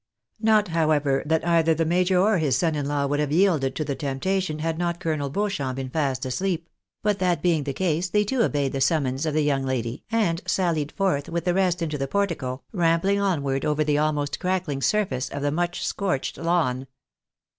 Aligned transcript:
Not, 0.39 0.69
however, 0.69 1.21
that 1.27 1.47
either 1.47 1.75
the 1.75 1.85
major 1.85 2.19
or 2.19 2.39
his 2.39 2.57
son 2.57 2.73
in 2.73 2.87
law 2.87 3.05
would 3.05 3.19
have 3.19 3.31
yielded 3.31 3.75
to 3.75 3.85
the 3.85 3.93
temptation 3.93 4.57
had 4.57 4.79
not 4.79 4.99
Colonel 4.99 5.29
Beauchamp 5.29 5.75
been 5.75 5.89
still 5.89 5.93
fast 6.01 6.25
asleep; 6.25 6.67
but 7.03 7.19
that 7.19 7.43
being 7.43 7.65
the 7.65 7.71
case, 7.73 8.09
they 8.09 8.23
too 8.23 8.41
obeyed 8.41 8.71
the 8.71 8.81
summons 8.81 9.27
of 9.27 9.35
the 9.35 9.43
young 9.43 9.61
lady, 9.63 10.03
and 10.11 10.41
sallied 10.47 10.91
forth 10.91 11.29
with 11.29 11.45
the 11.45 11.53
rest 11.53 11.83
into 11.83 11.99
the 11.99 12.07
portico, 12.07 12.63
rambling 12.71 13.19
onward 13.21 13.63
over 13.63 13.83
the 13.83 13.99
almost 13.99 14.39
crackling 14.39 14.81
surface 14.81 15.29
of 15.29 15.43
the 15.43 15.51
much 15.51 15.85
scorched 15.85 16.39
lawn. 16.39 16.87